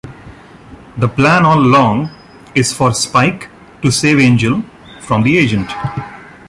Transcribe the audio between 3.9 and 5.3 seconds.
save Angel from